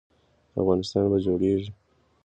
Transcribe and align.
افغانستان 0.61 1.03
به 1.11 1.17
جوړیږي؟ 1.25 1.69